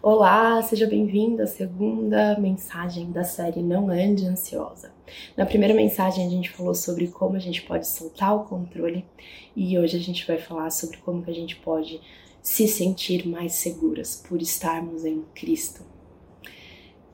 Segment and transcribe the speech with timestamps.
[0.00, 4.92] Olá, seja bem-vindo à segunda mensagem da série Não Ande Ansiosa.
[5.36, 9.04] Na primeira mensagem a gente falou sobre como a gente pode soltar o controle
[9.56, 12.00] e hoje a gente vai falar sobre como que a gente pode
[12.40, 15.82] se sentir mais seguras por estarmos em Cristo.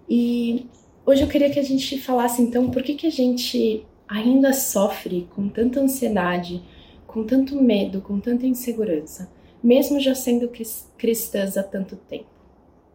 [0.07, 0.67] E
[1.07, 5.27] hoje eu queria que a gente falasse então por que, que a gente ainda sofre
[5.35, 6.63] com tanta ansiedade,
[7.07, 9.33] com tanto medo, com tanta insegurança,
[9.63, 10.53] mesmo já sendo
[10.99, 12.34] cristãs há tanto tempo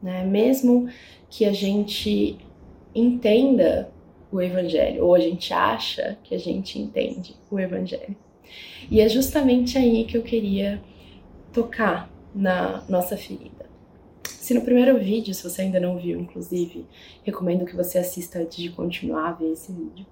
[0.02, 0.24] né?
[0.24, 0.90] Mesmo
[1.30, 2.38] que a gente
[2.94, 3.92] entenda
[4.32, 8.16] o evangelho, ou a gente acha que a gente entende o evangelho.
[8.90, 10.82] E é justamente aí que eu queria
[11.52, 13.68] tocar na nossa ferida.
[14.24, 16.86] Se no primeiro vídeo, se você ainda não viu, inclusive,
[17.24, 20.06] recomendo que você assista antes de continuar a ver esse vídeo.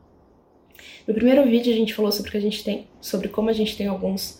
[1.08, 3.76] No primeiro vídeo a gente falou sobre que a gente tem, sobre como a gente
[3.76, 4.40] tem alguns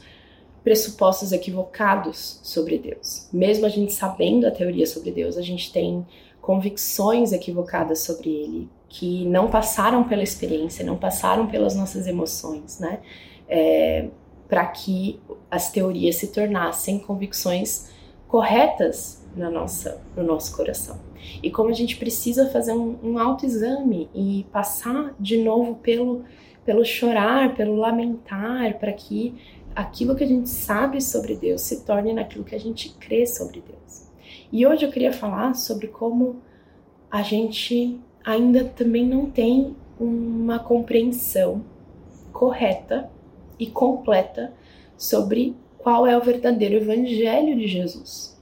[0.68, 3.30] pressupostos equivocados sobre Deus.
[3.32, 6.06] Mesmo a gente sabendo a teoria sobre Deus, a gente tem
[6.42, 13.00] convicções equivocadas sobre Ele que não passaram pela experiência, não passaram pelas nossas emoções, né?
[13.48, 14.10] É,
[14.50, 17.90] Para que as teorias se tornassem convicções
[18.28, 21.00] corretas na nossa, no nosso coração.
[21.42, 26.26] E como a gente precisa fazer um, um autoexame e passar de novo pelo,
[26.66, 29.34] pelo chorar, pelo lamentar, para que
[29.78, 33.62] aquilo que a gente sabe sobre Deus se torne naquilo que a gente crê sobre
[33.62, 34.08] Deus.
[34.52, 36.42] E hoje eu queria falar sobre como
[37.12, 41.64] a gente ainda também não tem uma compreensão
[42.34, 43.08] correta
[43.60, 44.52] e completa
[44.98, 48.36] sobre qual é o verdadeiro evangelho de Jesus.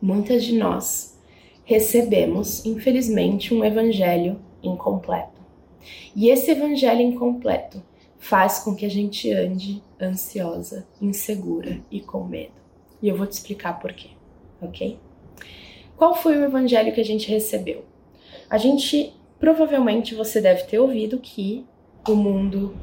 [0.00, 1.18] Muitas de nós
[1.64, 5.42] recebemos, infelizmente, um evangelho incompleto.
[6.14, 7.82] E esse evangelho incompleto
[8.18, 12.52] faz com que a gente ande ansiosa, insegura e com medo.
[13.00, 14.10] E eu vou te explicar por quê,
[14.60, 14.98] ok?
[15.96, 17.84] Qual foi o evangelho que a gente recebeu?
[18.50, 21.64] A gente, provavelmente, você deve ter ouvido que
[22.08, 22.74] o mundo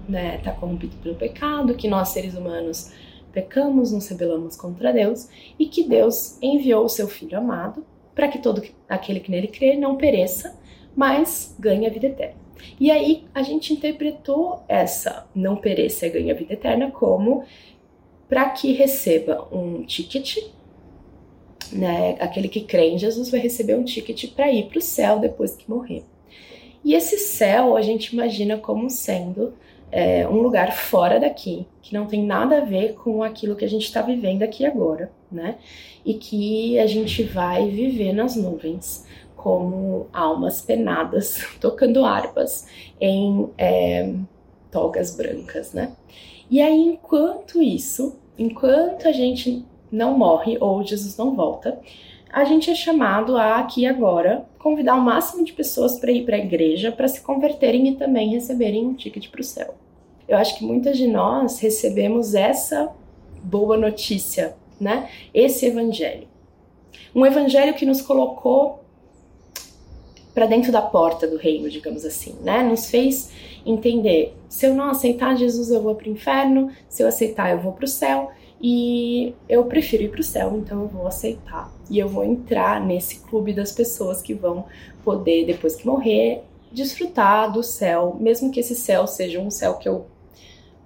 [0.00, 2.90] está né, tá corrompido pelo pecado, que nós seres humanos
[3.32, 8.38] pecamos, nos rebelamos contra Deus e que Deus enviou o seu Filho amado para que
[8.38, 10.54] todo aquele que nele crê não pereça,
[10.94, 12.41] mas ganhe a vida eterna.
[12.78, 17.44] E aí a gente interpretou essa não pereça e ganhe a vida eterna como
[18.28, 20.38] para que receba um ticket,
[21.70, 22.16] né?
[22.18, 25.54] Aquele que crê em Jesus vai receber um ticket para ir para o céu depois
[25.54, 26.04] que morrer.
[26.84, 29.52] E esse céu a gente imagina como sendo
[29.92, 33.68] é, um lugar fora daqui, que não tem nada a ver com aquilo que a
[33.68, 35.56] gente está vivendo aqui agora, né?
[36.04, 39.06] E que a gente vai viver nas nuvens
[39.42, 42.66] como almas penadas tocando harpas
[43.00, 44.14] em é,
[44.70, 45.92] togas brancas, né?
[46.48, 51.80] E aí, enquanto isso, enquanto a gente não morre ou Jesus não volta,
[52.32, 56.36] a gente é chamado a aqui agora convidar o máximo de pessoas para ir para
[56.36, 59.74] a igreja para se converterem e também receberem um ticket para o céu.
[60.28, 62.90] Eu acho que muitas de nós recebemos essa
[63.42, 65.10] boa notícia, né?
[65.34, 66.28] Esse evangelho.
[67.14, 68.81] Um evangelho que nos colocou
[70.34, 72.62] para dentro da porta do reino, digamos assim, né?
[72.62, 73.30] Nos fez
[73.64, 77.60] entender: se eu não aceitar Jesus, eu vou para o inferno, se eu aceitar, eu
[77.60, 78.30] vou para o céu.
[78.64, 81.72] E eu prefiro ir para o céu, então eu vou aceitar.
[81.90, 84.66] E eu vou entrar nesse clube das pessoas que vão
[85.02, 89.88] poder, depois que morrer, desfrutar do céu, mesmo que esse céu seja um céu que
[89.88, 90.06] eu,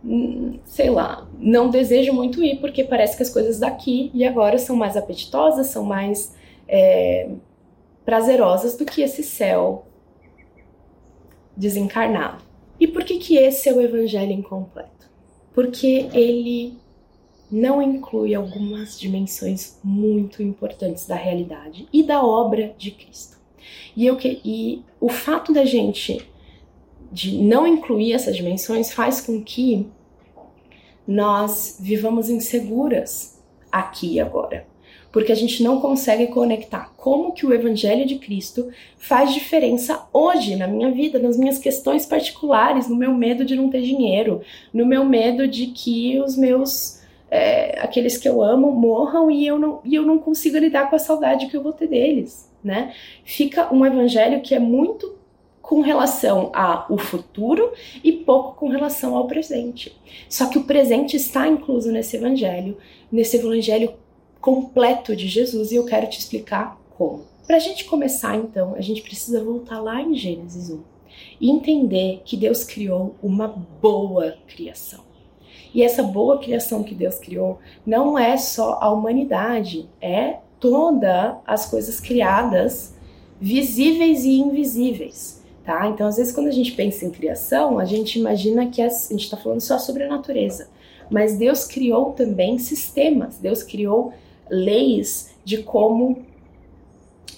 [0.03, 4.57] hum, sei lá, não desejo muito ir, porque parece que as coisas daqui e agora
[4.57, 6.35] são mais apetitosas, são mais.
[6.67, 7.29] É,
[8.07, 9.85] prazerosas do que esse céu
[11.57, 12.45] desencarnado.
[12.79, 15.11] E por que que esse é o evangelho incompleto?
[15.53, 16.79] Porque ele
[17.51, 23.39] não inclui algumas dimensões muito importantes da realidade e da obra de Cristo.
[23.97, 26.29] E, eu e o fato da gente
[27.11, 29.89] de não incluir essas dimensões faz com que
[31.07, 33.41] nós vivamos inseguras
[33.71, 34.67] aqui e agora
[35.17, 38.69] porque a gente não consegue conectar como que o evangelho de Cristo
[38.99, 43.71] faz diferença hoje na minha vida, nas minhas questões particulares, no meu medo de não
[43.71, 44.43] ter dinheiro,
[44.75, 49.59] no meu medo de que os meus é, aqueles que eu amo morram e eu
[49.59, 52.93] não e eu não consigo lidar com a saudade que eu vou ter deles, né?
[53.25, 55.17] Fica um evangelho que é muito
[55.63, 57.73] com relação ao futuro
[58.05, 59.99] e pouco com relação ao presente.
[60.29, 62.77] Só que o presente está incluso nesse evangelho,
[63.11, 63.95] nesse evangelho
[64.47, 67.25] completo de Jesus e eu quero te explicar como.
[67.49, 70.81] Para a gente começar, então, a gente precisa voltar lá em Gênesis 1
[71.41, 75.01] e entender que Deus criou uma boa criação.
[75.75, 81.67] E essa boa criação que Deus criou não é só a humanidade, é todas as
[81.69, 82.95] coisas criadas,
[83.41, 85.43] visíveis e invisíveis.
[85.65, 85.89] Tá?
[85.89, 89.25] Então, às vezes, quando a gente pensa em criação, a gente imagina que a gente
[89.25, 90.69] está falando só sobre a natureza.
[91.11, 94.13] Mas Deus criou também sistemas, Deus criou
[94.51, 96.25] leis de como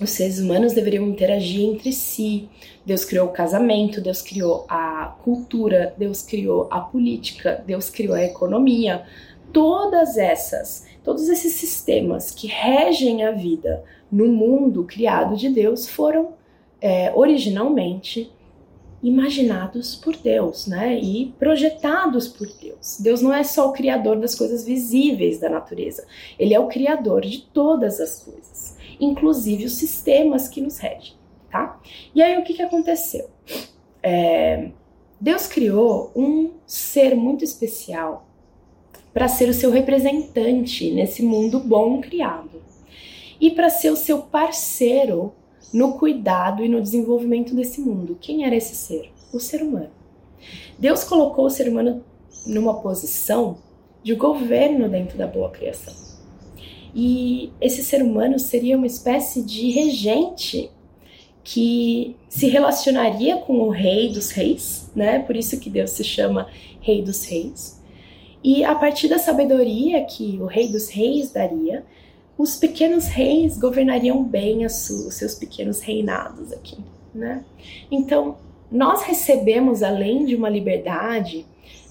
[0.00, 2.48] os seres humanos deveriam interagir entre si.
[2.86, 8.24] Deus criou o casamento, Deus criou a cultura, Deus criou a política, Deus criou a
[8.24, 9.04] economia.
[9.52, 16.34] Todas essas, todos esses sistemas que regem a vida no mundo criado de Deus foram
[16.80, 18.30] é, originalmente
[19.02, 20.98] imaginados por Deus, né?
[20.98, 22.98] E projetados por Deus.
[23.00, 26.06] Deus não é só o criador das coisas visíveis da natureza,
[26.38, 31.14] ele é o criador de todas as coisas, inclusive os sistemas que nos regem,
[31.50, 31.80] tá?
[32.14, 33.28] E aí o que, que aconteceu?
[34.02, 34.70] É,
[35.20, 38.26] Deus criou um ser muito especial
[39.12, 42.62] para ser o seu representante nesse mundo bom criado
[43.40, 45.32] e para ser o seu parceiro
[45.72, 48.16] no cuidado e no desenvolvimento desse mundo.
[48.20, 49.10] Quem era esse ser?
[49.32, 49.90] O ser humano.
[50.78, 52.02] Deus colocou o ser humano
[52.46, 53.58] numa posição
[54.02, 55.94] de governo dentro da boa criação.
[56.94, 60.70] E esse ser humano seria uma espécie de regente
[61.44, 65.18] que se relacionaria com o rei dos reis, né?
[65.20, 66.48] Por isso que Deus se chama
[66.80, 67.82] rei dos reis.
[68.42, 71.84] E a partir da sabedoria que o rei dos reis daria,
[72.38, 76.78] os pequenos reis governariam bem os seus pequenos reinados aqui,
[77.12, 77.44] né?
[77.90, 78.36] Então,
[78.70, 81.44] nós recebemos, além de uma liberdade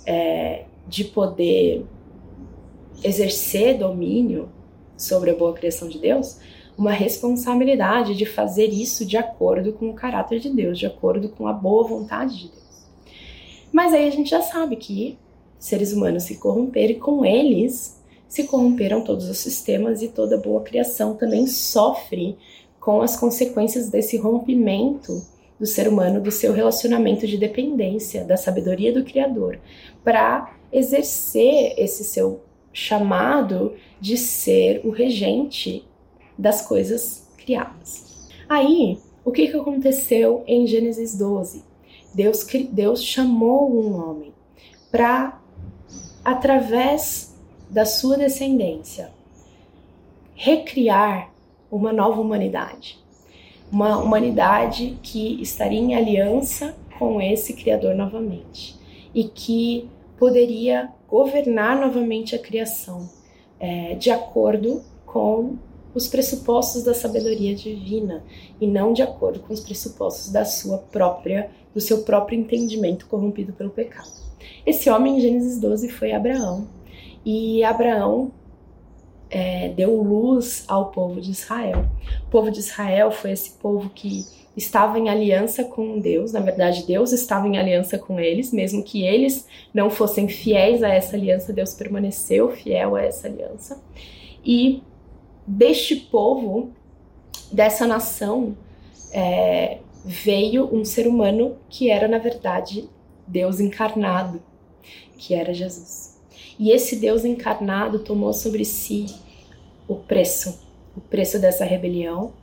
[0.06, 1.86] é, de poder
[3.04, 4.50] exercer domínio
[4.96, 6.40] sobre a boa criação de Deus,
[6.78, 11.48] uma responsabilidade de fazer isso de acordo com o caráter de Deus, de acordo com
[11.48, 12.88] a boa vontade de Deus.
[13.72, 15.18] Mas aí a gente já sabe que
[15.60, 17.97] seres humanos se corromperam e com eles
[18.28, 22.38] se corromperam todos os sistemas e toda boa criação também sofre
[22.80, 25.22] com as consequências desse rompimento
[25.60, 29.60] do ser humano, do seu relacionamento de dependência, da sabedoria do Criador,
[30.04, 32.42] para exercer esse seu
[32.72, 35.84] chamado de ser o regente
[36.38, 38.30] das coisas criadas.
[38.48, 41.64] Aí, o que, que aconteceu em Gênesis 12?
[42.14, 44.34] Deus, Deus chamou um homem
[44.92, 45.42] para,
[46.24, 47.27] através
[47.70, 49.12] da sua descendência
[50.36, 51.32] recriar
[51.72, 53.00] uma nova humanidade.
[53.72, 58.76] Uma humanidade que estaria em aliança com esse Criador novamente
[59.14, 63.10] e que poderia governar novamente a criação
[63.60, 65.58] é, de acordo com
[65.94, 68.24] os pressupostos da sabedoria divina
[68.62, 73.52] e não de acordo com os pressupostos da sua própria, do seu próprio entendimento corrompido
[73.54, 74.12] pelo pecado.
[74.66, 76.68] Esse homem em Gênesis 12 foi Abraão,
[77.30, 78.32] e Abraão
[79.30, 81.86] é, deu luz ao povo de Israel.
[82.26, 84.26] O povo de Israel foi esse povo que
[84.56, 89.04] estava em aliança com Deus, na verdade, Deus estava em aliança com eles, mesmo que
[89.04, 93.84] eles não fossem fiéis a essa aliança, Deus permaneceu fiel a essa aliança.
[94.42, 94.82] E
[95.46, 96.72] deste povo,
[97.52, 98.56] dessa nação,
[99.12, 102.90] é, veio um ser humano que era, na verdade,
[103.28, 104.42] Deus encarnado,
[105.18, 106.17] que era Jesus.
[106.60, 109.06] E esse Deus encarnado tomou sobre si
[109.88, 110.60] o preço,
[110.96, 112.34] o preço dessa rebelião,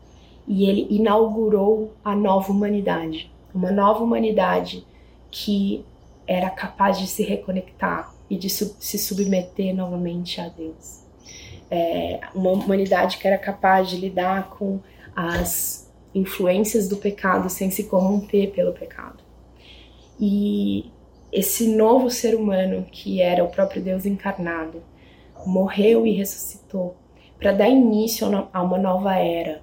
[0.47, 4.87] e ele inaugurou a nova humanidade, uma nova humanidade
[5.31, 5.85] que
[6.27, 11.03] era capaz de se reconectar e de se submeter novamente a Deus.
[11.71, 14.81] É uma humanidade que era capaz de lidar com
[15.15, 19.19] as influências do pecado sem se corromper pelo pecado.
[20.21, 20.91] E
[21.35, 24.81] esse novo ser humano que era o próprio Deus encarnado
[25.45, 26.97] morreu e ressuscitou
[27.39, 29.61] para dar início a uma nova era,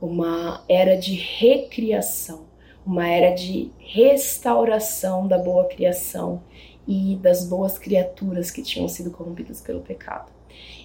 [0.00, 2.46] uma era de recriação,
[2.84, 6.42] uma era de restauração da boa criação
[6.88, 10.32] e das boas criaturas que tinham sido corrompidas pelo pecado.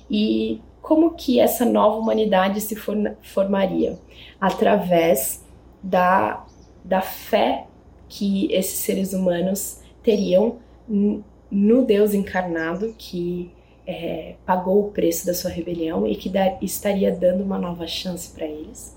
[0.10, 3.98] E como que essa nova humanidade se formaria?
[4.40, 5.44] Através
[5.82, 6.46] da,
[6.84, 7.66] da fé
[8.10, 13.52] que esses seres humanos teriam no Deus encarnado que
[13.86, 18.32] é, pagou o preço da sua rebelião e que dar, estaria dando uma nova chance
[18.32, 18.96] para eles.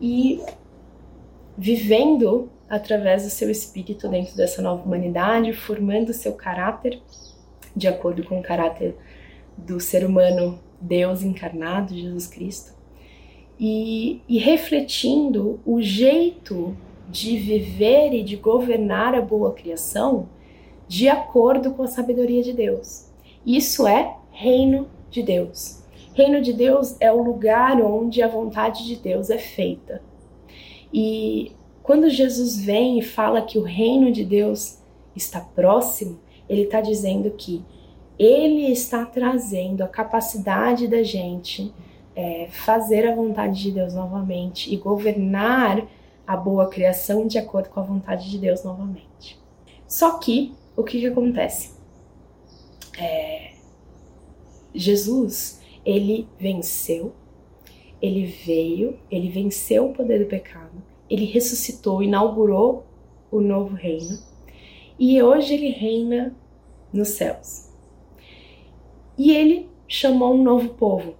[0.00, 0.40] E
[1.56, 7.00] vivendo através do seu espírito dentro dessa nova humanidade, formando seu caráter
[7.74, 8.96] de acordo com o caráter
[9.56, 12.72] do ser humano Deus encarnado, Jesus Cristo,
[13.58, 16.76] e, e refletindo o jeito
[17.08, 20.28] de viver e de governar a boa criação
[20.88, 23.08] de acordo com a sabedoria de Deus.
[23.44, 25.82] Isso é reino de Deus.
[26.14, 30.02] Reino de Deus é o lugar onde a vontade de Deus é feita.
[30.92, 31.52] E
[31.82, 34.78] quando Jesus vem e fala que o reino de Deus
[35.14, 36.18] está próximo,
[36.48, 37.64] ele está dizendo que
[38.18, 41.72] ele está trazendo a capacidade da gente
[42.16, 45.86] é, fazer a vontade de Deus novamente e governar
[46.26, 49.38] a boa criação de acordo com a vontade de Deus novamente.
[49.86, 51.72] Só que o que, que acontece?
[52.96, 53.50] É,
[54.72, 57.12] Jesus ele venceu,
[58.00, 60.80] ele veio, ele venceu o poder do pecado,
[61.10, 62.86] ele ressuscitou, inaugurou
[63.28, 64.20] o novo reino
[64.96, 66.36] e hoje ele reina
[66.92, 67.68] nos céus.
[69.16, 71.16] E ele chamou um novo povo,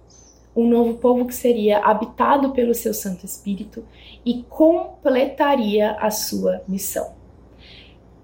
[0.55, 3.83] um novo povo que seria habitado pelo seu Santo Espírito
[4.25, 7.18] e completaria a sua missão.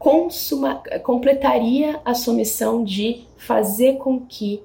[0.06, 4.62] Consuma, completaria a sua missão de fazer com que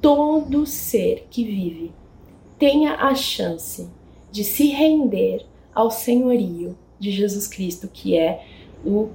[0.00, 1.92] todo ser que vive
[2.58, 3.88] tenha a chance
[4.32, 8.44] de se render ao senhorio de Jesus Cristo, que é
[8.84, 9.10] o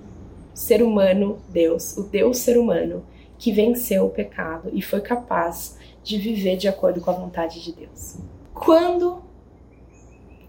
[0.54, 3.06] ser humano Deus, o Deus ser humano
[3.38, 7.74] que venceu o pecado e foi capaz de viver de acordo com a vontade de
[7.74, 8.16] Deus.
[8.54, 9.22] Quando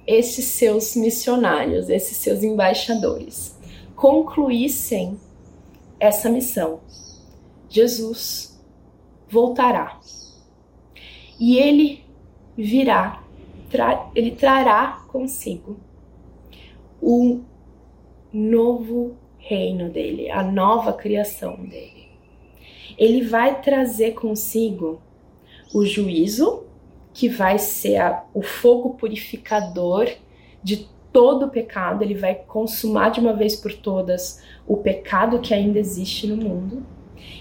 [0.06, 3.57] esses seus missionários, esses seus embaixadores,
[3.98, 5.18] concluíssem
[5.98, 6.78] essa missão,
[7.68, 8.56] Jesus
[9.28, 9.98] voltará
[11.38, 12.04] e ele
[12.56, 13.24] virá,
[13.68, 15.76] tra ele trará consigo
[17.02, 17.40] o
[18.32, 22.08] novo reino dele, a nova criação dele.
[22.96, 25.02] Ele vai trazer consigo
[25.74, 26.64] o juízo,
[27.12, 30.08] que vai ser a, o fogo purificador
[30.62, 35.52] de todo o pecado, ele vai consumar de uma vez por todas o pecado que
[35.52, 36.86] ainda existe no mundo.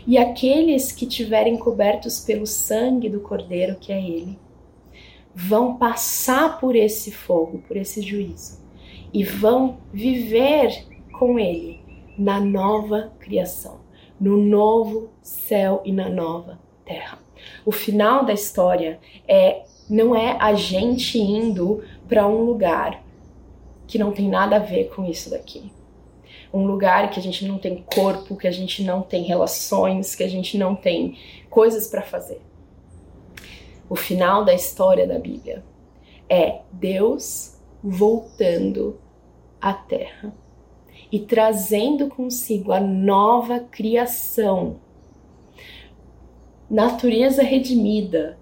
[0.08, 4.40] E aqueles que tiverem cobertos pelo sangue do Cordeiro, que é ele,
[5.32, 8.66] vão passar por esse fogo, por esse juízo,
[9.14, 10.84] e vão viver
[11.20, 11.80] com ele
[12.18, 13.82] na nova criação,
[14.20, 17.20] no novo céu e na nova terra.
[17.64, 23.06] O final da história é não é a gente indo para um lugar
[23.88, 25.72] que não tem nada a ver com isso daqui.
[26.54, 30.24] Um lugar que a gente não tem corpo, que a gente não tem relações, que
[30.24, 31.18] a gente não tem
[31.50, 32.42] coisas para fazer.
[33.90, 35.64] O final da história da Bíblia
[36.30, 39.00] é Deus voltando
[39.62, 40.34] à terra
[41.12, 44.80] e trazendo consigo a nova criação
[46.70, 48.38] natureza redimida,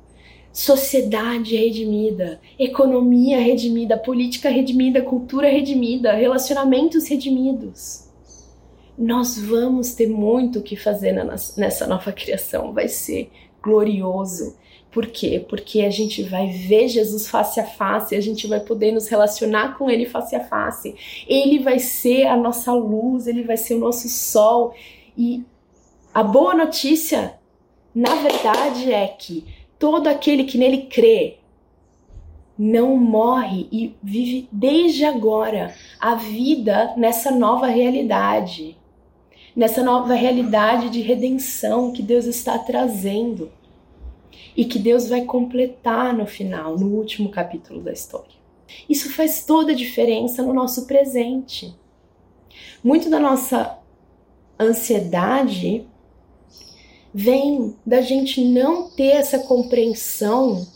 [0.55, 8.05] sociedade redimida, economia redimida, política redimida, cultura redimida, relacionamentos redimidos.
[8.97, 11.11] Nós vamos ter muito o que fazer
[11.57, 13.29] nessa nova criação, vai ser
[13.61, 14.55] glorioso.
[14.89, 15.45] Por quê?
[15.45, 19.77] Porque a gente vai ver Jesus face a face, a gente vai poder nos relacionar
[19.77, 20.95] com Ele face a face.
[21.27, 24.73] Ele vai ser a nossa luz, Ele vai ser o nosso sol.
[25.17, 25.43] E
[26.13, 27.37] a boa notícia
[27.93, 29.45] na verdade é que
[29.77, 31.37] todo aquele que nele crê
[32.57, 38.77] não morre e vive desde agora a vida nessa nova realidade,
[39.55, 43.51] nessa nova realidade de redenção que Deus está trazendo
[44.55, 48.35] e que Deus vai completar no final, no último capítulo da história.
[48.89, 51.75] Isso faz toda a diferença no nosso presente.
[52.83, 53.77] Muito da nossa
[54.59, 55.85] ansiedade
[57.17, 60.67] vem da gente não ter essa compreensão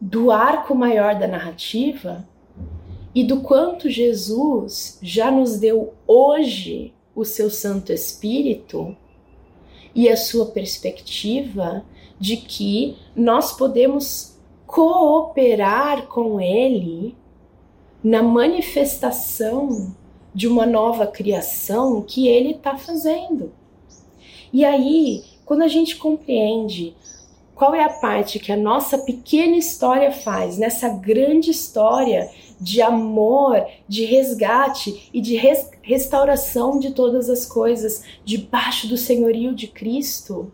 [0.00, 2.24] do arco maior da narrativa
[3.12, 8.96] e do quanto Jesus já nos deu hoje o seu Santo Espírito
[9.92, 11.84] e a sua perspectiva
[12.20, 17.16] de que nós podemos cooperar com Ele
[18.00, 19.92] na manifestação
[20.32, 23.50] de uma nova criação que Ele está fazendo.
[24.52, 26.94] E aí quando a gente compreende
[27.54, 33.66] qual é a parte que a nossa pequena história faz nessa grande história de amor,
[33.88, 40.52] de resgate e de res restauração de todas as coisas debaixo do senhorio de Cristo,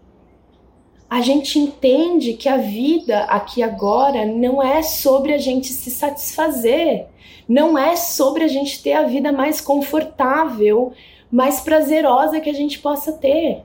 [1.11, 7.09] a gente entende que a vida aqui agora não é sobre a gente se satisfazer,
[7.49, 10.93] não é sobre a gente ter a vida mais confortável,
[11.33, 13.65] mais prazerosa que a gente possa ter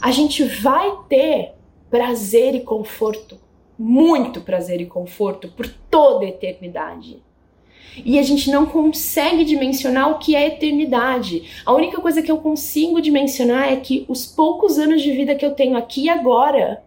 [0.00, 1.52] a gente vai ter
[1.90, 3.38] prazer e conforto,
[3.78, 7.22] muito prazer e conforto por toda a eternidade.
[8.04, 11.62] E a gente não consegue dimensionar o que é eternidade.
[11.64, 15.46] A única coisa que eu consigo dimensionar é que os poucos anos de vida que
[15.46, 16.82] eu tenho aqui e agora,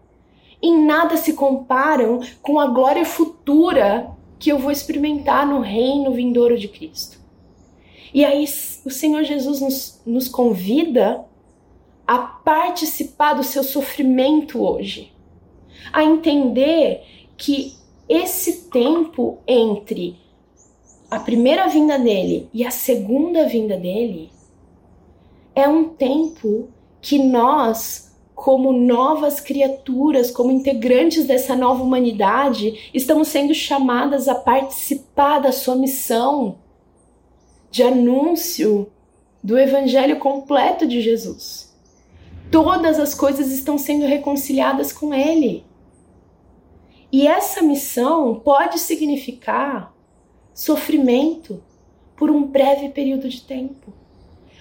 [0.62, 6.56] em nada se comparam com a glória futura que eu vou experimentar no reino vindouro
[6.56, 7.18] de Cristo.
[8.12, 8.44] E aí
[8.84, 11.24] o Senhor Jesus nos, nos convida
[12.10, 15.12] a participar do seu sofrimento hoje,
[15.92, 17.04] a entender
[17.36, 17.74] que
[18.08, 20.18] esse tempo entre
[21.08, 24.32] a primeira vinda dele e a segunda vinda dele
[25.54, 33.54] é um tempo que nós, como novas criaturas, como integrantes dessa nova humanidade, estamos sendo
[33.54, 36.58] chamadas a participar da sua missão
[37.70, 38.90] de anúncio
[39.40, 41.69] do evangelho completo de Jesus.
[42.50, 45.64] Todas as coisas estão sendo reconciliadas com ele.
[47.12, 49.94] E essa missão pode significar
[50.54, 51.62] sofrimento
[52.16, 54.00] por um breve período de tempo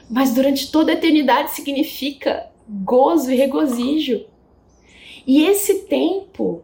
[0.09, 4.25] mas durante toda a eternidade significa gozo e regozijo.
[5.27, 6.63] E esse tempo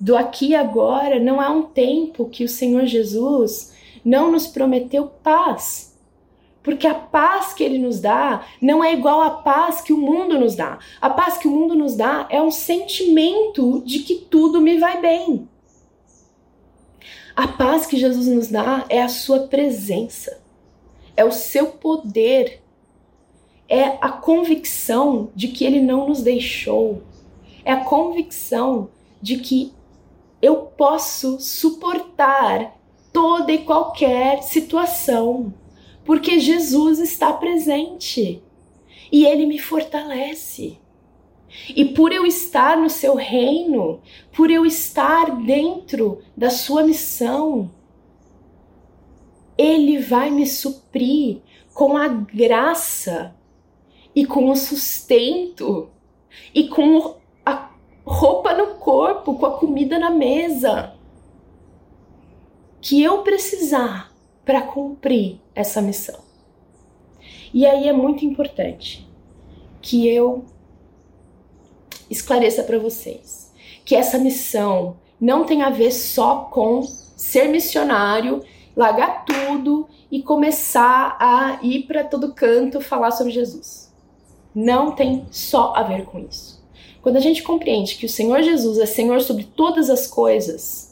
[0.00, 5.06] do aqui e agora não é um tempo que o Senhor Jesus não nos prometeu
[5.06, 5.89] paz.
[6.62, 10.38] Porque a paz que ele nos dá não é igual à paz que o mundo
[10.38, 10.78] nos dá.
[11.00, 15.00] A paz que o mundo nos dá é um sentimento de que tudo me vai
[15.00, 15.48] bem.
[17.34, 20.40] A paz que Jesus nos dá é a sua presença
[21.20, 22.62] é o seu poder,
[23.68, 27.02] é a convicção de que ele não nos deixou,
[27.62, 28.88] é a convicção
[29.20, 29.70] de que
[30.40, 32.74] eu posso suportar
[33.12, 35.52] toda e qualquer situação,
[36.04, 38.42] porque Jesus está presente
[39.12, 40.78] e ele me fortalece.
[41.74, 44.00] E por eu estar no seu reino,
[44.32, 47.70] por eu estar dentro da sua missão,
[49.58, 51.40] ele vai me suprir
[51.74, 53.34] com a graça
[54.14, 55.90] e com o sustento
[56.54, 57.70] e com a
[58.04, 60.94] roupa no corpo, com a comida na mesa
[62.80, 64.10] que eu precisar
[64.44, 66.18] para cumprir essa missão.
[67.52, 69.08] E aí é muito importante
[69.82, 70.44] que eu
[72.08, 73.50] esclareça para vocês
[73.84, 78.42] que essa missão não tem a ver só com ser missionário
[78.76, 83.92] largar tudo e começar a ir para todo canto falar sobre Jesus.
[84.54, 86.60] Não tem só a ver com isso.
[87.02, 90.89] Quando a gente compreende que o Senhor Jesus é Senhor sobre todas as coisas,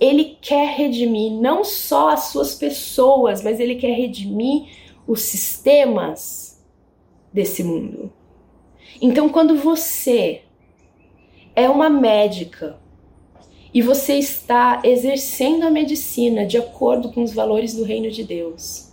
[0.00, 4.68] ele quer redimir não só as suas pessoas, mas ele quer redimir
[5.06, 6.58] os sistemas
[7.32, 8.10] desse mundo.
[9.00, 10.42] Então, quando você
[11.54, 12.78] é uma médica
[13.72, 18.90] e você está exercendo a medicina de acordo com os valores do reino de Deus,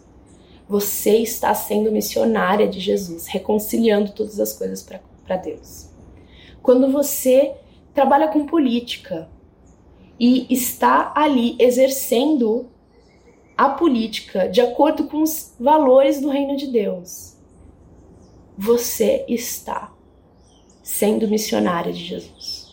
[0.67, 4.83] você está sendo missionária de Jesus, reconciliando todas as coisas
[5.25, 5.89] para Deus.
[6.61, 7.53] Quando você
[7.93, 9.29] trabalha com política
[10.19, 12.67] e está ali exercendo
[13.57, 17.35] a política de acordo com os valores do reino de Deus,
[18.57, 19.91] você está
[20.83, 22.67] sendo missionária de Jesus.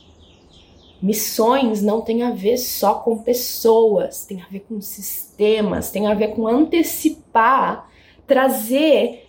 [1.03, 6.15] Missões não tem a ver só com pessoas, tem a ver com sistemas, tem a
[6.15, 7.91] ver com antecipar,
[8.27, 9.27] trazer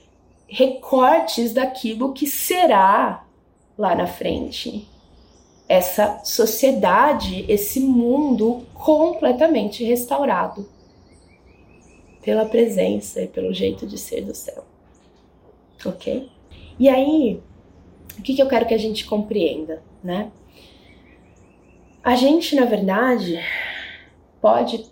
[0.47, 3.25] recortes daquilo que será
[3.77, 4.87] lá na frente.
[5.67, 10.69] Essa sociedade, esse mundo completamente restaurado
[12.21, 14.63] pela presença e pelo jeito de ser do céu.
[15.85, 16.29] Ok?
[16.79, 17.41] E aí,
[18.17, 20.31] o que, que eu quero que a gente compreenda, né?
[22.03, 23.39] A gente, na verdade,
[24.41, 24.85] pode,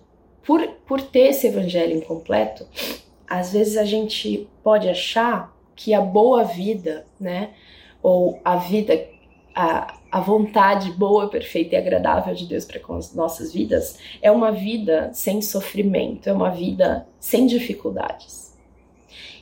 [0.44, 2.68] por, por ter esse evangelho incompleto,
[3.28, 7.52] às vezes a gente pode achar que a boa vida, né,
[8.02, 9.08] ou a vida,
[9.56, 14.30] a, a vontade boa, perfeita e agradável de Deus para com as nossas vidas é
[14.30, 18.54] uma vida sem sofrimento, é uma vida sem dificuldades.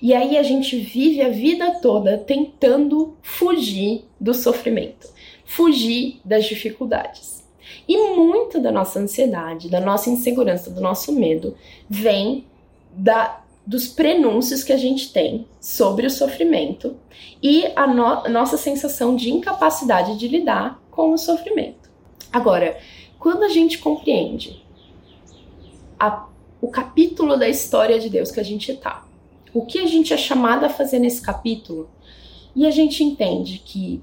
[0.01, 5.09] E aí a gente vive a vida toda tentando fugir do sofrimento,
[5.43, 7.43] fugir das dificuldades.
[7.85, 11.53] E muito da nossa ansiedade, da nossa insegurança, do nosso medo
[11.89, 12.45] vem
[12.93, 16.97] da, dos prenúncios que a gente tem sobre o sofrimento
[17.41, 21.89] e a, no, nossa sensação de incapacidade de lidar com o sofrimento.
[22.31, 22.77] Agora,
[23.19, 24.63] quando a gente compreende
[25.99, 26.27] a,
[26.59, 29.05] o capítulo da história de Deus que a gente tá,
[29.53, 31.89] o que a gente é chamado a fazer nesse capítulo,
[32.55, 34.01] e a gente entende que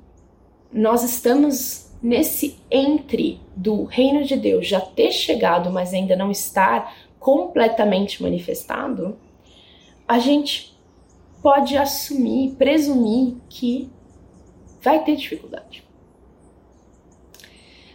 [0.72, 6.94] nós estamos nesse entre do reino de Deus já ter chegado, mas ainda não estar
[7.18, 9.16] completamente manifestado,
[10.08, 10.76] a gente
[11.42, 13.90] pode assumir, presumir que
[14.80, 15.86] vai ter dificuldade.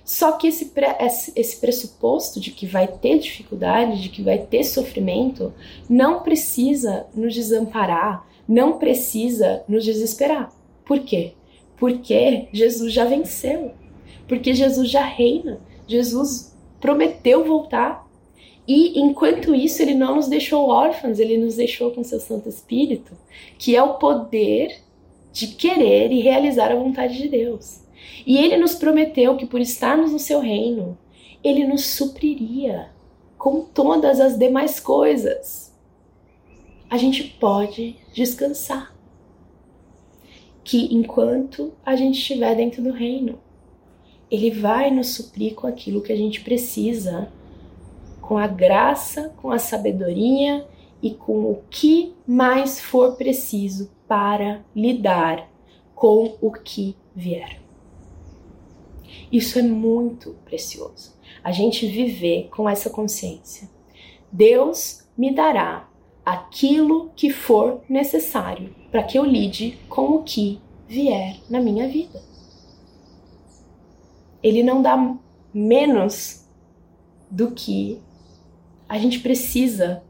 [0.06, 0.72] Só que esse,
[1.36, 5.54] esse pressuposto de que vai ter dificuldade, de que vai ter sofrimento,
[5.90, 10.52] não precisa nos desamparar, não precisa nos desesperar.
[10.86, 11.34] Por quê?
[11.78, 13.74] Porque Jesus já venceu.
[14.28, 15.60] Porque Jesus já reina.
[15.88, 18.08] Jesus prometeu voltar.
[18.68, 23.12] E enquanto isso, ele não nos deixou órfãos, ele nos deixou com seu Santo Espírito,
[23.58, 24.80] que é o poder
[25.34, 27.82] de querer e realizar a vontade de Deus.
[28.26, 30.98] E ele nos prometeu que por estarmos no seu reino,
[31.44, 32.90] ele nos supriria
[33.38, 35.74] com todas as demais coisas.
[36.90, 38.94] A gente pode descansar.
[40.64, 43.40] Que enquanto a gente estiver dentro do reino,
[44.32, 47.30] ele vai nos suprir com aquilo que a gente precisa,
[48.24, 50.66] com a graça, com a sabedoria
[51.02, 55.50] e com o que mais for preciso para lidar
[55.94, 57.62] com o que vier.
[59.30, 61.14] Isso é muito precioso.
[61.44, 63.70] A gente viver com essa consciência.
[64.32, 65.90] Deus me dará
[66.26, 72.22] aquilo que for necessário para que eu lide com o que vier na minha vida.
[74.42, 75.14] Ele não dá
[75.54, 76.48] menos
[77.30, 78.02] do que
[78.94, 80.04] a gente precisa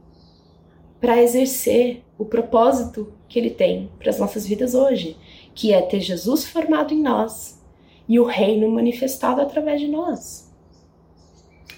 [1.00, 5.16] para exercer o propósito que ele tem para as nossas vidas hoje,
[5.54, 7.58] que é ter Jesus formado em nós
[8.06, 10.52] e o reino manifestado através de nós.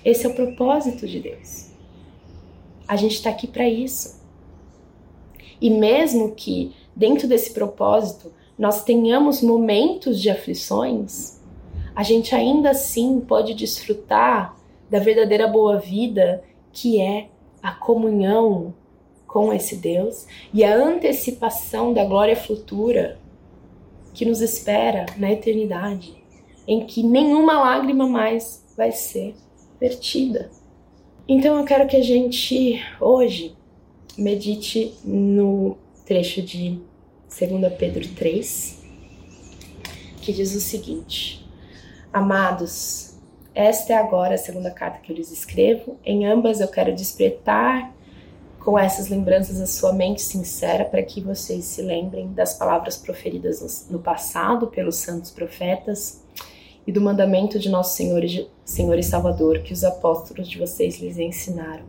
[0.04, 1.70] Esse é o propósito de Deus.
[2.88, 4.20] A gente está aqui para isso.
[5.60, 11.40] E mesmo que dentro desse propósito nós tenhamos momentos de aflições,
[11.94, 14.56] a gente ainda assim pode desfrutar
[14.90, 16.42] da verdadeira boa vida
[16.76, 17.30] que é
[17.62, 18.74] a comunhão
[19.26, 23.18] com esse Deus e a antecipação da glória futura
[24.12, 26.14] que nos espera na eternidade,
[26.68, 29.34] em que nenhuma lágrima mais vai ser
[29.80, 30.50] vertida.
[31.26, 33.56] Então eu quero que a gente hoje
[34.18, 36.78] medite no trecho de
[37.26, 38.84] 2 Pedro 3,
[40.20, 41.42] que diz o seguinte:
[42.12, 43.05] Amados,
[43.56, 45.96] esta é agora a segunda carta que eu lhes escrevo.
[46.04, 47.90] Em ambas eu quero despertar
[48.62, 53.86] com essas lembranças a sua mente sincera para que vocês se lembrem das palavras proferidas
[53.88, 56.22] no passado pelos santos profetas
[56.86, 61.00] e do mandamento de nosso Senhor e, Senhor e Salvador que os apóstolos de vocês
[61.00, 61.86] lhes ensinaram.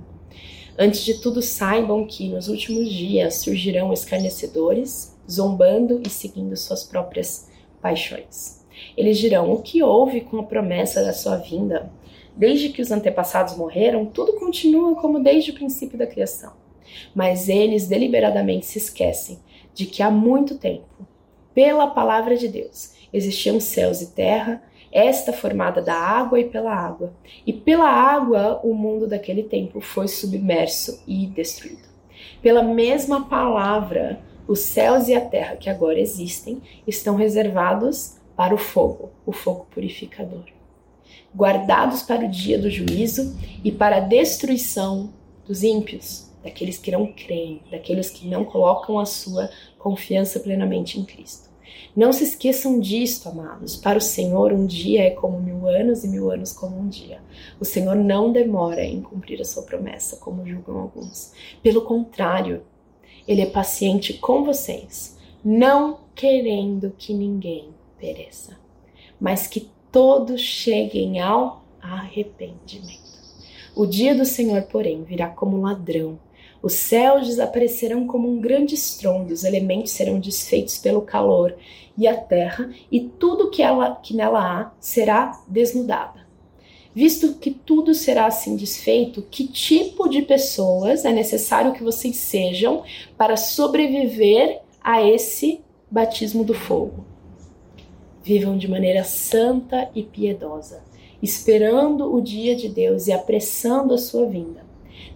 [0.79, 7.49] Antes de tudo, saibam que nos últimos dias surgirão escarnecedores, zombando e seguindo suas próprias
[7.81, 8.56] paixões.
[8.95, 11.91] Eles dirão: O que houve com a promessa da sua vinda?
[12.35, 16.53] Desde que os antepassados morreram, tudo continua como desde o princípio da criação.
[17.13, 19.39] Mas eles deliberadamente se esquecem
[19.73, 21.07] de que há muito tempo,
[21.53, 24.61] pela palavra de Deus, existiam céus e terra,
[24.91, 27.13] esta formada da água e pela água.
[27.45, 31.87] E pela água o mundo daquele tempo foi submerso e destruído.
[32.41, 38.57] Pela mesma palavra, os céus e a terra que agora existem estão reservados para o
[38.57, 40.45] fogo, o fogo purificador,
[41.35, 45.11] guardados para o dia do juízo e para a destruição
[45.47, 51.03] dos ímpios daqueles que não creem, daqueles que não colocam a sua confiança plenamente em
[51.03, 51.49] Cristo.
[51.95, 53.75] Não se esqueçam disto, amados.
[53.75, 57.19] Para o Senhor, um dia é como mil anos e mil anos como um dia.
[57.59, 61.33] O Senhor não demora em cumprir a sua promessa, como julgam alguns.
[61.63, 62.61] Pelo contrário,
[63.27, 67.69] Ele é paciente com vocês, não querendo que ninguém
[67.99, 68.57] pereça,
[69.19, 73.17] mas que todos cheguem ao arrependimento.
[73.75, 76.19] O dia do Senhor, porém, virá como ladrão
[76.61, 81.55] os céus desaparecerão como um grande estrondo, os elementos serão desfeitos pelo calor,
[81.97, 86.27] e a terra e tudo que, ela, que nela há será desnudada.
[86.93, 92.83] Visto que tudo será assim desfeito, que tipo de pessoas é necessário que vocês sejam
[93.15, 97.05] para sobreviver a esse batismo do fogo?
[98.27, 100.83] Vivam de maneira santa e piedosa,
[101.23, 104.65] esperando o dia de Deus e apressando a sua vinda.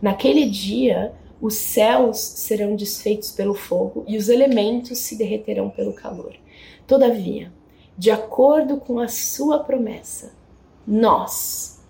[0.01, 6.33] Naquele dia, os céus serão desfeitos pelo fogo e os elementos se derreterão pelo calor.
[6.87, 7.51] Todavia,
[7.97, 10.31] de acordo com a sua promessa,
[10.87, 11.81] nós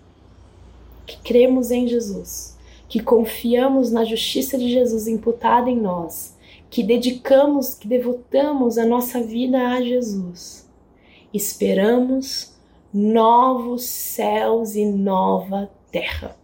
[1.06, 2.58] que cremos em Jesus,
[2.88, 6.36] que confiamos na justiça de Jesus imputada em nós,
[6.68, 10.61] que dedicamos, que devotamos a nossa vida a Jesus,
[11.32, 12.54] esperamos
[12.92, 16.36] novos céus e nova terra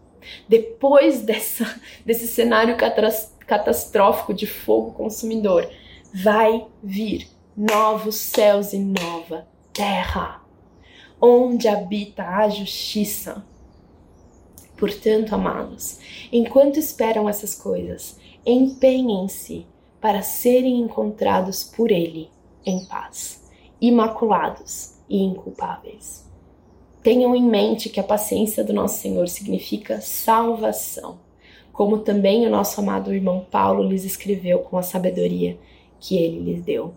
[0.48, 2.76] depois dessa, desse cenário
[3.46, 5.68] catastrófico de fogo consumidor,
[6.12, 10.42] vai vir novos céus e nova terra.
[11.20, 13.44] onde habita a justiça.
[14.76, 15.98] Portanto, amados,
[16.30, 19.66] enquanto esperam essas coisas, empenhem-se
[20.00, 22.30] para serem encontrados por Ele
[22.64, 23.37] em paz,
[23.80, 26.26] imaculados e inculpáveis.
[27.02, 31.18] Tenham em mente que a paciência do nosso Senhor significa salvação,
[31.72, 35.58] como também o nosso amado irmão Paulo lhes escreveu com a sabedoria
[36.00, 36.94] que ele lhes deu.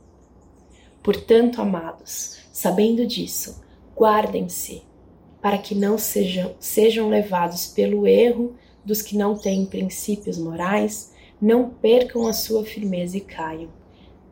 [1.04, 3.64] Portanto, amados, sabendo disso,
[3.96, 4.84] guardem-se
[5.42, 11.70] para que não sejam, sejam levados pelo erro dos que não têm princípios morais, não
[11.70, 13.70] percam a sua firmeza e caiam.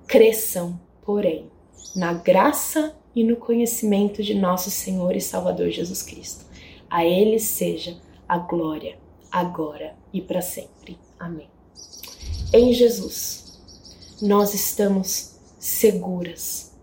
[0.08, 1.50] Cresçam, porém,
[1.96, 6.46] na graça e no conhecimento de nosso Senhor e Salvador Jesus Cristo.
[6.90, 8.98] A Ele seja a glória,
[9.32, 10.98] agora e para sempre.
[11.20, 11.50] Amém.
[12.54, 13.60] Em Jesus,
[14.22, 16.76] nós estamos seguras.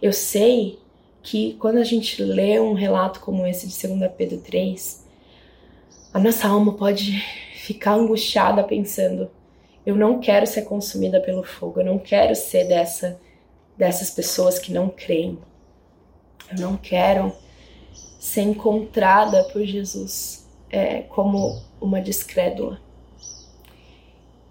[0.00, 0.78] Eu sei
[1.22, 5.04] que quando a gente lê um relato como esse de 2 Pedro 3,
[6.14, 7.20] a nossa alma pode
[7.54, 9.30] ficar angustiada pensando:
[9.84, 13.20] eu não quero ser consumida pelo fogo, eu não quero ser dessa
[13.78, 15.38] dessas pessoas que não creem.
[16.50, 17.32] Eu não quero
[18.18, 22.80] ser encontrada por Jesus é, como uma descrédula.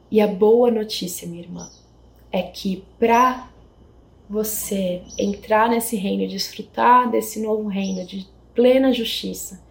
[0.10, 1.70] E a boa notícia, minha irmã,
[2.32, 3.52] é que para
[4.30, 9.62] você entrar nesse reino, desfrutar desse novo reino de plena justiça,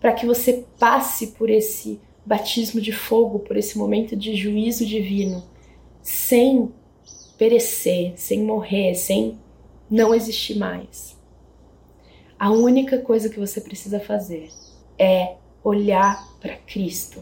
[0.00, 5.44] para que você passe por esse batismo de fogo, por esse momento de juízo divino,
[6.02, 6.72] sem
[7.38, 9.38] perecer, sem morrer, sem
[9.90, 11.16] não existir mais.
[12.38, 14.50] A única coisa que você precisa fazer
[14.98, 17.20] é olhar para Cristo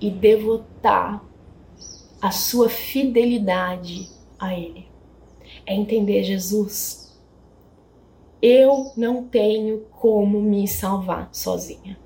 [0.00, 1.24] e devotar
[2.20, 4.86] a sua fidelidade a Ele.
[5.66, 7.18] É entender Jesus.
[8.42, 11.98] Eu não tenho como me salvar sozinha.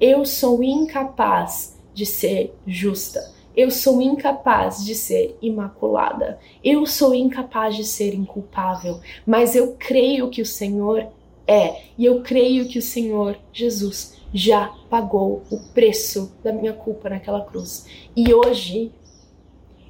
[0.00, 3.20] Eu sou incapaz de ser justa.
[3.56, 6.38] Eu sou incapaz de ser imaculada.
[6.62, 9.00] Eu sou incapaz de ser inculpável.
[9.26, 11.08] Mas eu creio que o Senhor
[11.46, 11.82] é.
[11.98, 17.44] E eu creio que o Senhor Jesus já pagou o preço da minha culpa naquela
[17.44, 17.86] cruz.
[18.16, 18.92] E hoje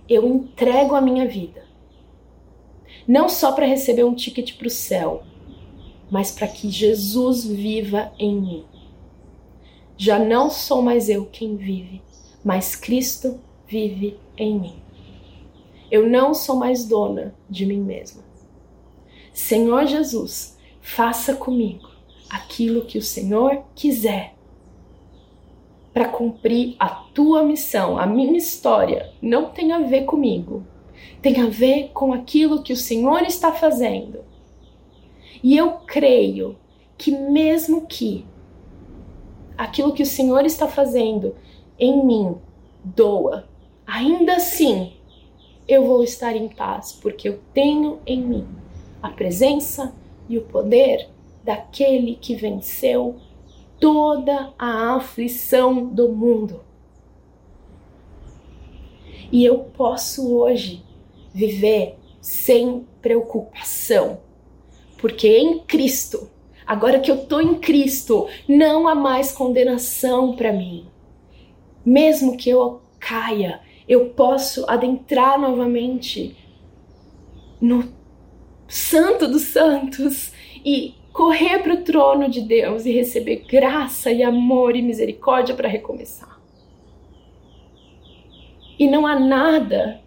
[0.09, 1.65] eu entrego a minha vida.
[3.07, 5.23] Não só para receber um ticket para o céu,
[6.11, 8.65] mas para que Jesus viva em mim.
[9.97, 12.03] Já não sou mais eu quem vive,
[12.43, 13.39] mas Cristo
[13.71, 14.83] vive em mim.
[15.91, 18.23] Eu não sou mais dona de mim mesma.
[19.33, 21.89] Senhor Jesus, faça comigo
[22.29, 24.35] aquilo que o Senhor quiser
[25.95, 27.97] para cumprir a tua missão.
[27.97, 30.65] A minha história não tem a ver comigo,
[31.23, 34.25] tem a ver com aquilo que o Senhor está fazendo.
[35.43, 36.59] E eu creio
[36.99, 38.27] que, mesmo que
[39.57, 41.37] aquilo que o Senhor está fazendo
[41.79, 42.37] em mim
[42.85, 43.50] doa,
[43.91, 44.93] ainda assim
[45.67, 48.49] eu vou estar em paz, porque eu tenho em mim
[49.03, 49.95] a presença
[50.29, 51.09] e o poder
[51.43, 53.17] daquele que venceu
[53.79, 56.61] toda a aflição do mundo.
[59.33, 60.85] E eu posso hoje
[61.33, 64.21] viver sem preocupação,
[64.99, 66.29] porque em Cristo,
[66.67, 70.87] agora que eu tô em Cristo, não há mais condenação para mim.
[71.85, 76.37] Mesmo que eu caia, eu posso adentrar novamente
[77.61, 77.93] no
[78.69, 80.33] Santo dos Santos
[80.65, 85.69] e correr para o trono de Deus e receber graça e amor e misericórdia para
[85.69, 86.41] recomeçar.
[88.79, 90.01] E não há nada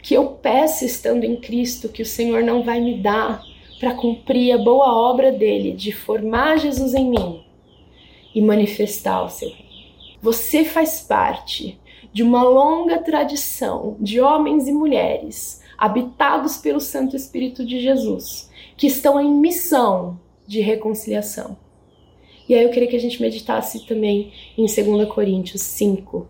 [0.00, 3.42] que eu peça estando em Cristo que o Senhor não vai me dar
[3.80, 7.44] para cumprir a boa obra dele de formar Jesus em mim
[8.32, 9.66] e manifestar o seu reino.
[10.22, 11.80] Você faz parte
[12.16, 18.86] de uma longa tradição de homens e mulheres habitados pelo Santo Espírito de Jesus, que
[18.86, 21.58] estão em missão de reconciliação.
[22.48, 26.26] E aí eu queria que a gente meditasse também em 2 Coríntios 5,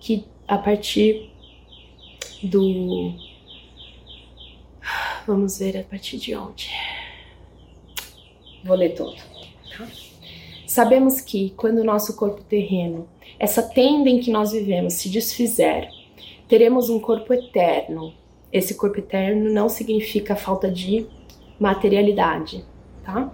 [0.00, 1.30] que a partir
[2.42, 3.12] do.
[5.26, 6.70] Vamos ver a partir de onde?
[8.64, 9.20] Vou ler todo.
[10.66, 13.06] Sabemos que quando o nosso corpo terreno
[13.38, 15.88] essa tenda em que nós vivemos se desfizer,
[16.48, 18.12] teremos um corpo eterno.
[18.52, 21.06] Esse corpo eterno não significa falta de
[21.58, 22.64] materialidade,
[23.04, 23.30] tá?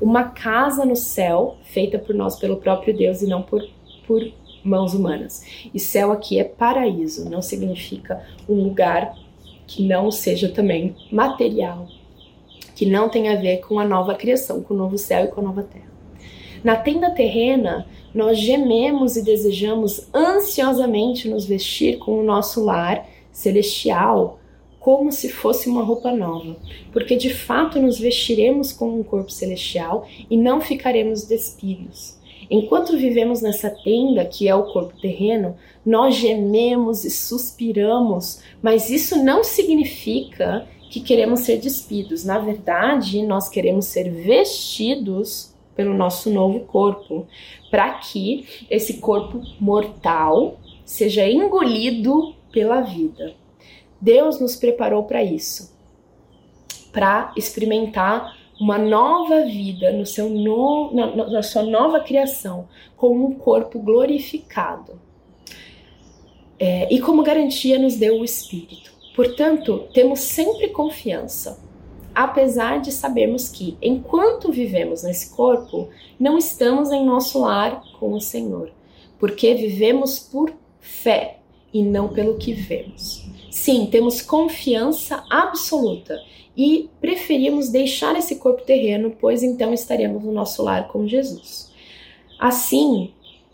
[0.00, 3.62] Uma casa no céu, feita por nós pelo próprio Deus e não por,
[4.06, 4.22] por
[4.64, 5.44] mãos humanas.
[5.72, 9.14] E céu aqui é paraíso, não significa um lugar
[9.66, 11.88] que não seja também material,
[12.74, 15.40] que não tem a ver com a nova criação, com o novo céu e com
[15.40, 15.91] a nova terra.
[16.62, 24.38] Na tenda terrena, nós gememos e desejamos ansiosamente nos vestir com o nosso lar celestial,
[24.78, 26.56] como se fosse uma roupa nova,
[26.92, 32.16] porque de fato nos vestiremos com um corpo celestial e não ficaremos despidos.
[32.50, 39.22] Enquanto vivemos nessa tenda, que é o corpo terreno, nós gememos e suspiramos, mas isso
[39.22, 42.24] não significa que queremos ser despidos.
[42.24, 47.26] Na verdade, nós queremos ser vestidos pelo nosso novo corpo,
[47.70, 53.34] para que esse corpo mortal seja engolido pela vida.
[54.00, 55.76] Deus nos preparou para isso,
[56.92, 63.32] para experimentar uma nova vida no seu no, na, na sua nova criação, com um
[63.32, 65.00] corpo glorificado.
[66.58, 68.92] É, e como garantia nos deu o Espírito.
[69.16, 71.58] Portanto, temos sempre confiança,
[72.14, 78.20] apesar de sabermos que, enquanto vivemos nesse corpo, não estamos em nosso lar com o
[78.20, 78.70] Senhor,
[79.18, 81.38] porque vivemos por fé
[81.72, 83.24] e não pelo que vemos.
[83.50, 86.18] Sim, temos confiança absoluta
[86.56, 91.70] e preferimos deixar esse corpo terreno, pois então estaremos no nosso lar com Jesus.
[92.38, 93.12] Assim,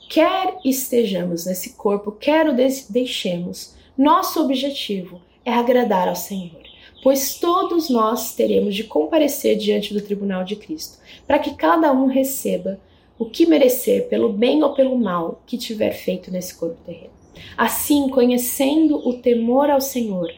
[0.08, 6.62] quer estejamos nesse corpo, quer o deixemos, nosso objetivo é agradar ao Senhor,
[7.02, 12.06] pois todos nós teremos de comparecer diante do tribunal de Cristo, para que cada um
[12.06, 12.80] receba
[13.18, 17.10] o que merecer pelo bem ou pelo mal que tiver feito nesse corpo terreno.
[17.56, 20.30] Assim, conhecendo o temor ao Senhor,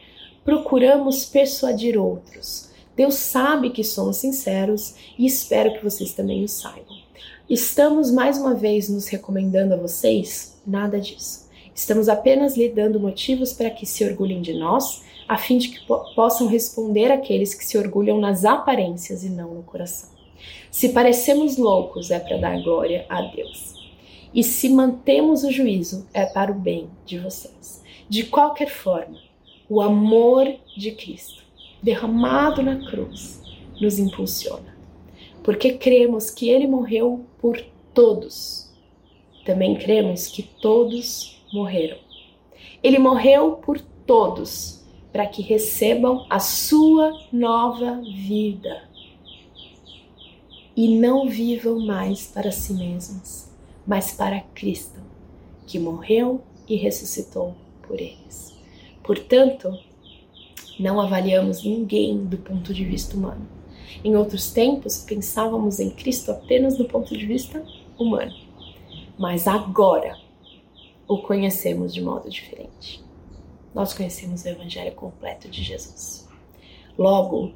[0.43, 2.69] procuramos persuadir outros.
[2.95, 6.97] Deus sabe que somos sinceros e espero que vocês também o saibam.
[7.49, 10.59] Estamos mais uma vez nos recomendando a vocês?
[10.65, 11.49] Nada disso.
[11.73, 15.79] Estamos apenas lhe dando motivos para que se orgulhem de nós, a fim de que
[15.85, 20.09] po possam responder àqueles que se orgulham nas aparências e não no coração.
[20.69, 23.75] Se parecemos loucos, é para dar glória a Deus.
[24.33, 27.81] E se mantemos o juízo, é para o bem de vocês.
[28.09, 29.19] De qualquer forma,
[29.69, 31.41] o amor de Cristo,
[31.81, 33.41] derramado na cruz,
[33.79, 34.75] nos impulsiona.
[35.41, 37.57] Porque cremos que ele morreu por
[37.93, 38.69] todos.
[39.45, 41.99] Também cremos que todos morreram.
[42.83, 44.80] Ele morreu por todos,
[45.11, 48.89] para que recebam a sua nova vida
[50.75, 53.49] e não vivam mais para si mesmos,
[53.85, 54.99] mas para Cristo,
[55.67, 58.57] que morreu e ressuscitou por eles.
[59.03, 59.77] Portanto,
[60.79, 63.47] não avaliamos ninguém do ponto de vista humano.
[64.03, 67.63] Em outros tempos, pensávamos em Cristo apenas do ponto de vista
[67.99, 68.33] humano.
[69.19, 70.17] Mas agora
[71.07, 73.03] o conhecemos de modo diferente.
[73.73, 76.27] Nós conhecemos o Evangelho completo de Jesus.
[76.97, 77.53] Logo,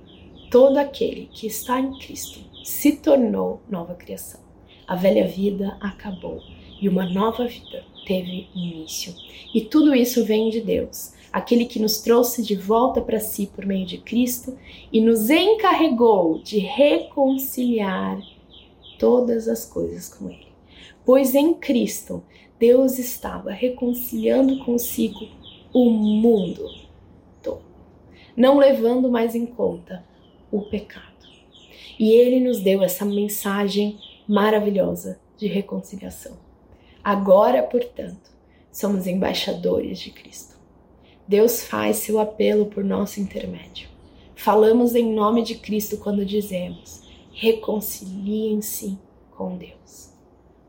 [0.49, 4.39] todo aquele que está em Cristo se tornou nova criação.
[4.87, 6.41] A velha vida acabou
[6.81, 9.13] e uma nova vida teve início.
[9.53, 13.65] E tudo isso vem de Deus, aquele que nos trouxe de volta para si por
[13.65, 14.57] meio de Cristo
[14.91, 18.21] e nos encarregou de reconciliar
[18.97, 20.47] todas as coisas com Ele.
[21.03, 22.23] Pois em Cristo,
[22.57, 25.27] Deus estava reconciliando consigo
[25.75, 26.69] o mundo
[27.43, 27.65] todo,
[28.33, 30.05] não levando mais em conta
[30.49, 31.27] o pecado.
[31.99, 36.37] E Ele nos deu essa mensagem maravilhosa de reconciliação.
[37.03, 38.31] Agora, portanto,
[38.71, 40.55] somos embaixadores de Cristo.
[41.27, 43.89] Deus faz seu apelo por nosso intermédio.
[44.33, 47.01] Falamos em nome de Cristo quando dizemos:
[47.33, 48.97] reconciliem-se
[49.31, 50.13] com Deus.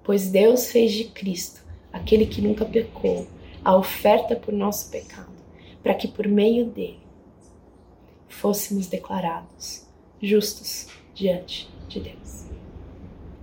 [0.03, 3.29] Pois Deus fez de Cristo, aquele que nunca pecou,
[3.67, 5.33] a oferta por nosso pecado,
[5.83, 7.01] para que por meio dele
[8.29, 9.85] fôssemos declarados
[10.23, 12.45] justos diante de Deus.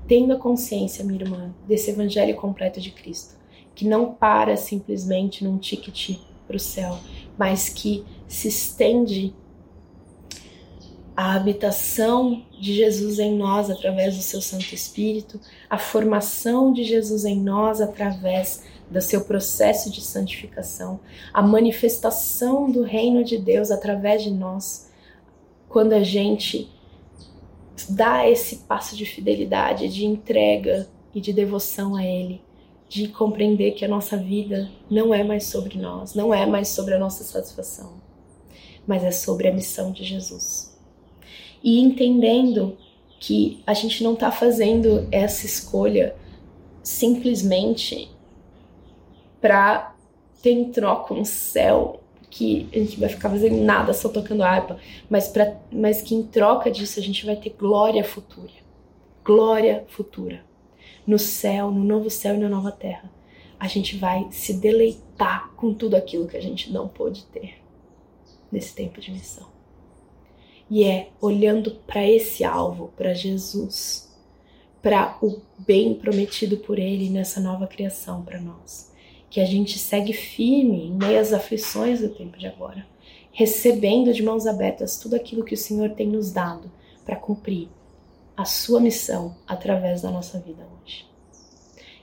[0.08, 3.36] Tendo a consciência, minha irmã, desse evangelho completo de Cristo,
[3.76, 6.98] que não para simplesmente num ticket para o céu,
[7.38, 9.36] mas que se estende
[11.18, 15.38] a habitação de Jesus em nós através do seu Santo Espírito,
[15.70, 18.64] a formação de Jesus em nós através
[18.94, 21.00] do seu processo de santificação,
[21.34, 24.90] a manifestação do reino de Deus através de nós,
[25.68, 26.70] quando a gente
[27.90, 32.42] dá esse passo de fidelidade, de entrega e de devoção a Ele
[32.94, 36.94] de compreender que a nossa vida não é mais sobre nós, não é mais sobre
[36.94, 37.94] a nossa satisfação,
[38.86, 40.78] mas é sobre a missão de Jesus.
[41.64, 42.78] E entendendo
[43.20, 46.16] que a gente não está fazendo essa escolha
[46.84, 48.12] simplesmente
[49.44, 49.94] para
[50.42, 54.80] ter em troca um céu que a gente vai ficar fazendo nada, só tocando harpa,
[55.10, 58.54] mas, pra, mas que em troca disso a gente vai ter glória futura.
[59.22, 60.46] Glória futura.
[61.06, 63.12] No céu, no novo céu e na nova terra.
[63.60, 67.56] A gente vai se deleitar com tudo aquilo que a gente não pôde ter
[68.50, 69.48] nesse tempo de missão.
[70.70, 74.10] E é olhando para esse alvo, para Jesus,
[74.82, 78.93] para o bem prometido por Ele nessa nova criação para nós
[79.34, 82.86] que a gente segue firme em meio às aflições do tempo de agora,
[83.32, 86.72] recebendo de mãos abertas tudo aquilo que o Senhor tem nos dado
[87.04, 87.68] para cumprir
[88.38, 91.08] a sua missão através da nossa vida hoje.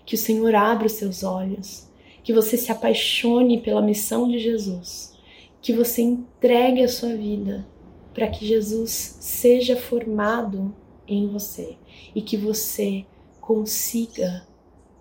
[0.05, 1.89] Que o Senhor abra os seus olhos,
[2.25, 5.17] que você se apaixone pela missão de Jesus,
[5.63, 7.65] que você entregue a sua vida
[8.13, 10.75] para que Jesus seja formado
[11.07, 11.77] em você
[12.13, 13.07] e que você
[13.41, 14.45] consiga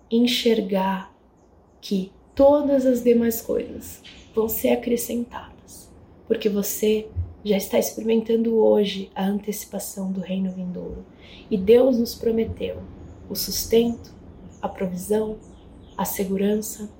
[0.08, 1.12] enxergar
[1.80, 4.02] que todas as demais coisas
[4.34, 5.90] vão ser acrescentadas,
[6.26, 7.08] porque você
[7.44, 11.04] já está experimentando hoje a antecipação do reino vindouro.
[11.50, 12.82] E Deus nos prometeu
[13.28, 14.14] o sustento,
[14.60, 15.38] a provisão,
[15.96, 16.90] a segurança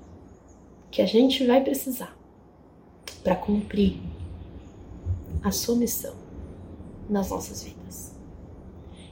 [0.89, 2.17] que a gente vai precisar
[3.23, 3.99] para cumprir
[5.43, 6.15] a sua missão
[7.09, 8.15] nas nossas vidas.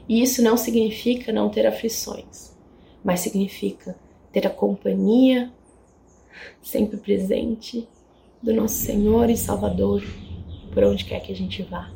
[0.07, 2.55] E isso não significa não ter aflições,
[3.03, 3.95] mas significa
[4.31, 5.53] ter a companhia
[6.61, 7.87] sempre presente
[8.41, 10.03] do nosso Senhor e Salvador
[10.73, 11.91] por onde quer que a gente vá,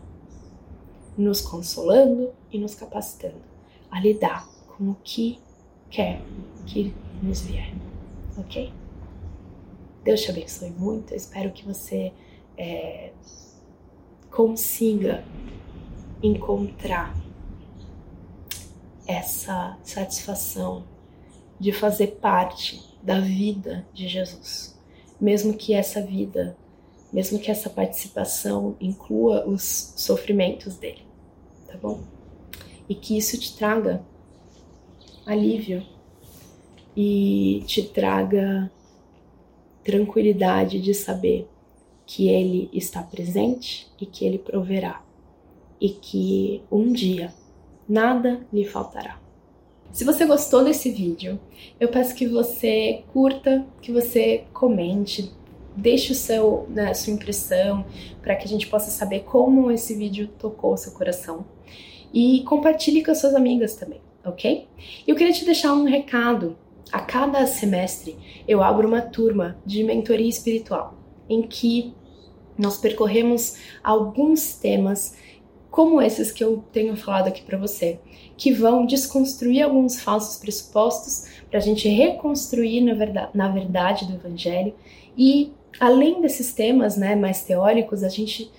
[1.18, 3.42] nos consolando e nos capacitando
[3.90, 5.40] a lidar com o que
[5.90, 6.22] quer
[6.66, 7.74] que nos vier,
[8.38, 8.74] ok?
[10.04, 11.14] Deus te abençoe muito.
[11.14, 12.12] Eu espero que você
[12.58, 13.12] é,
[14.30, 15.24] consiga
[16.22, 17.16] encontrar
[19.06, 20.84] essa satisfação
[21.60, 24.80] de fazer parte da vida de Jesus.
[25.20, 26.58] Mesmo que essa vida,
[27.12, 31.06] mesmo que essa participação inclua os sofrimentos dele,
[31.68, 32.02] tá bom?
[32.88, 34.02] E que isso te traga
[35.26, 35.86] alívio
[36.96, 38.72] e te traga
[39.84, 41.48] tranquilidade de saber
[42.06, 45.04] que ele está presente e que ele proverá
[45.80, 47.34] e que um dia
[47.88, 49.23] nada lhe faltará.
[49.94, 51.40] Se você gostou desse vídeo,
[51.80, 55.32] eu peço que você curta, que você comente,
[55.78, 57.86] deixe o seu, né, sua impressão
[58.20, 61.46] para que a gente possa saber como esse vídeo tocou o seu coração.
[62.12, 64.68] E compartilhe com as suas amigas também, ok?
[65.06, 66.58] Eu queria te deixar um recado.
[66.92, 68.18] A cada semestre
[68.48, 70.98] eu abro uma turma de mentoria espiritual
[71.30, 71.94] em que
[72.58, 75.16] nós percorremos alguns temas
[75.74, 78.00] como esses que eu tenho falado aqui para você,
[78.38, 84.14] que vão desconstruir alguns falsos pressupostos para a gente reconstruir na verdade, na verdade do
[84.14, 84.76] Evangelho.
[85.18, 88.52] E além desses temas né, mais teóricos, a gente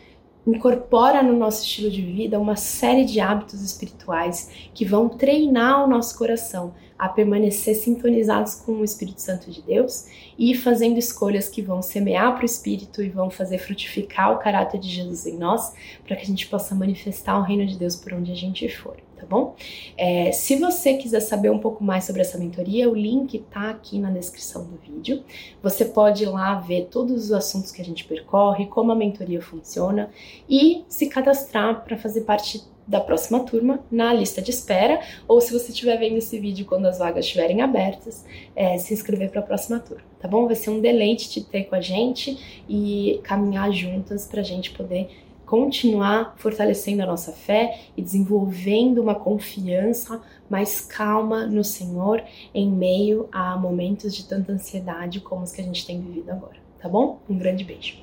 [0.45, 5.87] incorpora no nosso estilo de vida uma série de hábitos espirituais que vão treinar o
[5.87, 10.07] nosso coração a permanecer sintonizados com o Espírito Santo de Deus
[10.39, 14.79] e fazendo escolhas que vão semear para o Espírito e vão fazer frutificar o caráter
[14.79, 15.73] de Jesus em nós,
[16.07, 18.97] para que a gente possa manifestar o reino de Deus por onde a gente for,
[19.17, 19.57] tá bom?
[19.97, 23.99] É, se você quiser saber um pouco mais sobre essa mentoria, o link tá aqui
[23.99, 25.25] na descrição do vídeo.
[25.63, 29.43] Você pode ir lá ver todos os assuntos que a gente percorre, como a mentoria
[29.43, 30.11] funciona
[30.49, 35.53] e se cadastrar para fazer parte da próxima turma na lista de espera, ou se
[35.53, 38.25] você estiver vendo esse vídeo quando as vagas estiverem abertas,
[38.55, 40.47] é, se inscrever para a próxima turma, tá bom?
[40.47, 44.71] Vai ser um deleite te ter com a gente e caminhar juntas para a gente
[44.71, 45.09] poder
[45.47, 52.23] continuar fortalecendo a nossa fé e desenvolvendo uma confiança mais calma no Senhor
[52.55, 56.57] em meio a momentos de tanta ansiedade como os que a gente tem vivido agora,
[56.81, 57.19] tá bom?
[57.29, 57.99] Um grande beijo.